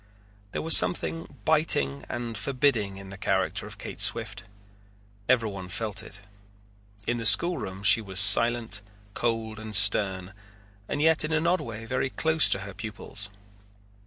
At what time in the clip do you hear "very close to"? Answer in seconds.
11.85-12.61